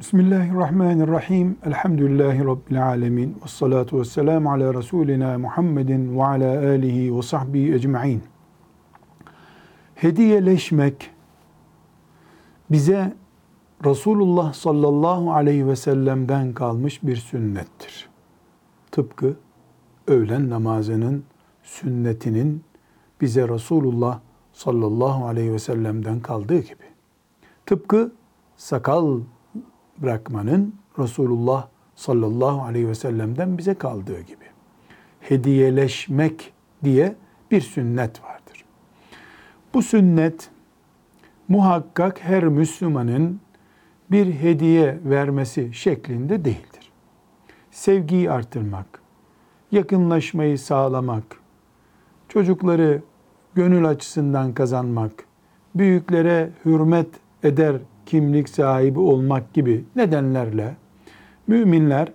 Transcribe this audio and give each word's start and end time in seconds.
Bismillahirrahmanirrahim. 0.00 1.58
Elhamdülillahi 1.66 2.44
Rabbil 2.44 2.86
alemin. 2.86 3.36
Ve 3.44 3.48
salatu 3.48 4.00
ve 4.00 4.04
selamu 4.04 4.52
ala 4.52 4.74
Resulina 4.74 5.38
Muhammedin 5.38 6.18
ve 6.18 6.24
ala 6.24 6.58
alihi 6.58 7.16
ve 7.16 7.22
sahbihi 7.22 7.74
ecma'in. 7.74 8.22
Hediyeleşmek 9.94 11.10
bize 12.70 13.14
Resulullah 13.84 14.52
sallallahu 14.52 15.32
aleyhi 15.32 15.66
ve 15.66 15.76
sellem'den 15.76 16.52
kalmış 16.52 17.02
bir 17.02 17.16
sünnettir. 17.16 18.08
Tıpkı 18.90 19.36
öğlen 20.06 20.50
namazının 20.50 21.24
sünnetinin 21.62 22.62
bize 23.20 23.48
Resulullah 23.48 24.20
sallallahu 24.52 25.26
aleyhi 25.26 25.52
ve 25.52 25.58
sellem'den 25.58 26.20
kaldığı 26.20 26.58
gibi. 26.58 26.84
Tıpkı 27.66 28.12
sakal 28.56 29.20
bırakmanın 30.02 30.74
Resulullah 30.98 31.68
sallallahu 31.94 32.62
aleyhi 32.62 32.88
ve 32.88 32.94
sellem'den 32.94 33.58
bize 33.58 33.74
kaldığı 33.74 34.20
gibi. 34.20 34.44
Hediyeleşmek 35.20 36.52
diye 36.84 37.16
bir 37.50 37.60
sünnet 37.60 38.24
vardır. 38.24 38.64
Bu 39.74 39.82
sünnet 39.82 40.50
muhakkak 41.48 42.24
her 42.24 42.44
Müslümanın 42.44 43.40
bir 44.10 44.34
hediye 44.34 44.98
vermesi 45.04 45.74
şeklinde 45.74 46.44
değildir. 46.44 46.92
Sevgiyi 47.70 48.30
artırmak, 48.30 49.02
yakınlaşmayı 49.72 50.58
sağlamak, 50.58 51.24
çocukları 52.28 53.02
gönül 53.54 53.88
açısından 53.88 54.54
kazanmak, 54.54 55.12
büyüklere 55.74 56.50
hürmet 56.64 57.08
eder 57.42 57.76
kimlik 58.10 58.48
sahibi 58.48 58.98
olmak 58.98 59.54
gibi 59.54 59.84
nedenlerle 59.96 60.76
müminler 61.46 62.12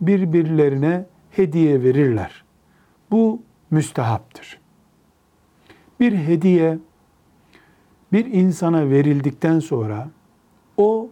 birbirlerine 0.00 1.06
hediye 1.30 1.82
verirler. 1.82 2.44
Bu 3.10 3.42
müstehaptır. 3.70 4.60
Bir 6.00 6.16
hediye 6.16 6.78
bir 8.12 8.26
insana 8.26 8.90
verildikten 8.90 9.58
sonra 9.58 10.08
o 10.76 11.10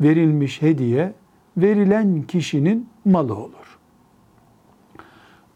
verilmiş 0.00 0.62
hediye 0.62 1.12
verilen 1.56 2.22
kişinin 2.22 2.88
malı 3.04 3.34
olur. 3.34 3.78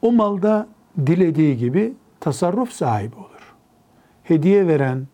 O 0.03 0.13
malda 0.13 0.69
dilediği 1.07 1.57
gibi 1.57 1.95
tasarruf 2.21 2.71
sahibi 2.71 3.17
olur. 3.17 3.55
Hediye 4.23 4.67
veren 4.67 5.07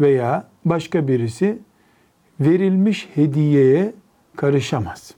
veya 0.00 0.48
başka 0.64 1.08
birisi 1.08 1.58
verilmiş 2.40 3.08
hediyeye 3.14 3.92
karışamaz. 4.36 5.14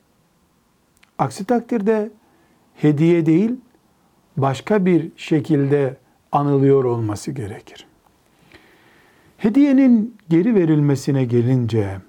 Aksi 1.18 1.44
takdirde 1.44 2.10
hediye 2.74 3.26
değil, 3.26 3.56
başka 4.36 4.86
bir 4.86 5.12
şekilde 5.16 5.96
anılıyor 6.32 6.84
olması 6.84 7.32
gerekir. 7.32 7.86
Hediyenin 9.36 10.16
geri 10.28 10.54
verilmesine 10.54 11.24
gelince 11.24 12.00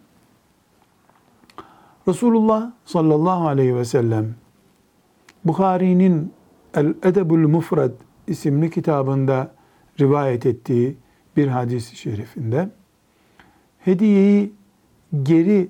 Resulullah 2.07 2.71
sallallahu 2.85 3.47
aleyhi 3.47 3.75
ve 3.75 3.85
sellem 3.85 4.35
Bukhari'nin 5.45 6.33
El 6.73 6.93
Edebul 7.03 7.47
Mufrad 7.47 7.91
isimli 8.27 8.69
kitabında 8.69 9.51
rivayet 9.99 10.45
ettiği 10.45 10.97
bir 11.37 11.47
hadis-i 11.47 11.95
şerifinde 11.95 12.69
hediyeyi 13.79 14.53
geri 15.23 15.69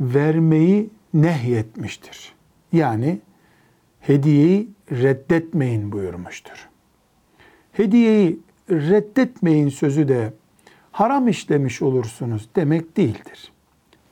vermeyi 0.00 0.90
nehyetmiştir. 1.14 2.34
Yani 2.72 3.18
hediyeyi 4.00 4.68
reddetmeyin 4.92 5.92
buyurmuştur. 5.92 6.68
Hediyeyi 7.72 8.38
reddetmeyin 8.70 9.68
sözü 9.68 10.08
de 10.08 10.32
haram 10.92 11.28
işlemiş 11.28 11.82
olursunuz 11.82 12.48
demek 12.56 12.96
değildir. 12.96 13.52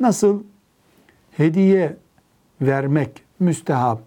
Nasıl 0.01 0.43
hediye 1.31 1.97
vermek 2.61 3.23
müstehap, 3.41 4.03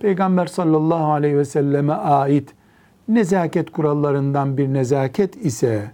Peygamber 0.00 0.46
sallallahu 0.46 1.12
aleyhi 1.12 1.38
ve 1.38 1.44
selleme 1.44 1.92
ait 1.92 2.54
nezaket 3.08 3.70
kurallarından 3.70 4.56
bir 4.56 4.68
nezaket 4.68 5.36
ise 5.36 5.90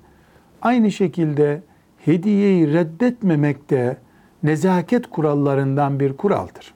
aynı 0.62 0.92
şekilde 0.92 1.62
hediyeyi 2.04 2.72
reddetmemek 2.72 3.70
de 3.70 3.96
nezaket 4.42 5.10
kurallarından 5.10 6.00
bir 6.00 6.16
kuraldır. 6.16 6.74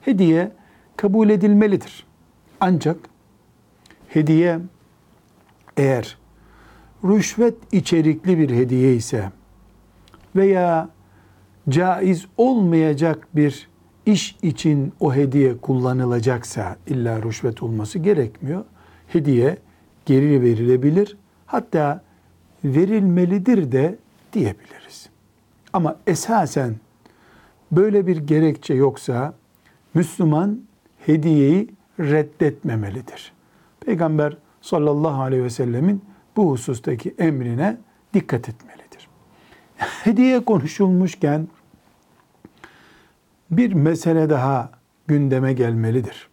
Hediye 0.00 0.52
kabul 0.96 1.30
edilmelidir. 1.30 2.06
Ancak 2.60 2.96
hediye 4.08 4.60
eğer 5.76 6.18
rüşvet 7.04 7.54
içerikli 7.72 8.38
bir 8.38 8.50
hediye 8.50 8.94
ise 8.94 9.30
veya 10.36 10.88
caiz 11.68 12.26
olmayacak 12.36 13.28
bir 13.34 13.68
iş 14.06 14.36
için 14.42 14.92
o 15.00 15.14
hediye 15.14 15.56
kullanılacaksa 15.56 16.76
illa 16.86 17.22
rüşvet 17.22 17.62
olması 17.62 17.98
gerekmiyor. 17.98 18.64
Hediye 19.08 19.56
geri 20.06 20.42
verilebilir. 20.42 21.16
Hatta 21.46 22.02
verilmelidir 22.64 23.72
de 23.72 23.98
diyebiliriz. 24.34 25.08
Ama 25.72 25.96
esasen 26.06 26.76
böyle 27.72 28.06
bir 28.06 28.16
gerekçe 28.16 28.74
yoksa 28.74 29.34
Müslüman 29.94 30.60
hediyeyi 31.06 31.70
reddetmemelidir. 32.00 33.32
Peygamber 33.80 34.36
sallallahu 34.60 35.22
aleyhi 35.22 35.44
ve 35.44 35.50
sellemin 35.50 36.04
bu 36.36 36.50
husustaki 36.50 37.14
emrine 37.18 37.76
dikkat 38.14 38.48
etmelidir. 38.48 39.08
Hediye 40.04 40.44
konuşulmuşken 40.44 41.48
bir 43.50 43.72
mesele 43.72 44.30
daha 44.30 44.70
gündeme 45.06 45.52
gelmelidir. 45.52 46.28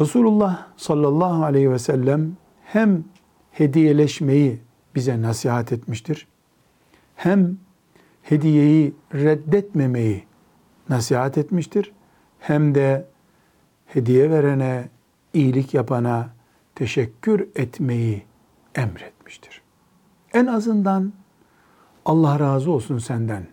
Resulullah 0.00 0.66
sallallahu 0.76 1.44
aleyhi 1.44 1.70
ve 1.70 1.78
sellem 1.78 2.36
hem 2.64 3.04
hediyeleşmeyi 3.50 4.60
bize 4.94 5.22
nasihat 5.22 5.72
etmiştir. 5.72 6.26
Hem 7.20 7.58
hediyeyi 8.22 8.94
reddetmemeyi 9.14 10.24
nasihat 10.88 11.38
etmiştir. 11.38 11.92
Hem 12.38 12.74
de 12.74 13.06
hediye 13.86 14.30
verene, 14.30 14.88
iyilik 15.34 15.74
yapana 15.74 16.30
teşekkür 16.74 17.48
etmeyi 17.54 18.24
emretmiştir. 18.74 19.62
En 20.34 20.46
azından 20.46 21.12
Allah 22.04 22.40
razı 22.40 22.70
olsun 22.70 22.98
senden 22.98 23.46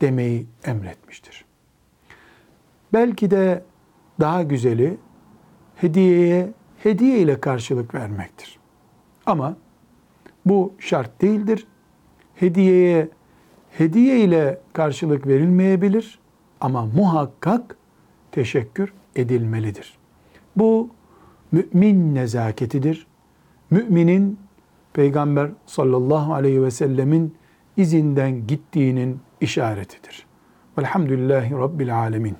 demeyi 0.00 0.46
emretmiştir. 0.64 1.44
Belki 2.92 3.30
de 3.30 3.64
daha 4.20 4.42
güzeli 4.42 4.98
hediyeye 5.76 6.52
hediye 6.82 7.18
ile 7.18 7.40
karşılık 7.40 7.94
vermektir. 7.94 8.58
Ama 9.26 9.56
bu 10.46 10.74
şart 10.78 11.22
değildir. 11.22 11.66
Hediyeye 12.34 13.08
hediye 13.70 14.20
ile 14.20 14.60
karşılık 14.72 15.26
verilmeyebilir 15.26 16.18
ama 16.60 16.86
muhakkak 16.86 17.76
teşekkür 18.32 18.92
edilmelidir. 19.16 19.98
Bu 20.56 20.90
mümin 21.52 22.14
nezaketidir. 22.14 23.06
Müminin 23.70 24.38
Peygamber 24.92 25.50
sallallahu 25.66 26.34
aleyhi 26.34 26.62
ve 26.62 26.70
sellemin 26.70 27.34
izinden 27.76 28.46
gittiğinin 28.46 29.20
işaretidir. 29.40 30.26
Velhamdülillahi 30.78 31.54
Rabbil 31.54 31.98
alemin. 31.98 32.36